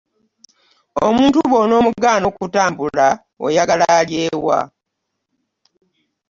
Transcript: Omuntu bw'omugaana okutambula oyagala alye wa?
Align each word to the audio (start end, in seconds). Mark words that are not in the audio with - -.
Omuntu 1.07 1.37
bw'omugaana 1.49 2.25
okutambula 2.31 3.07
oyagala 3.45 3.85
alye 3.99 4.25
wa? 4.45 4.59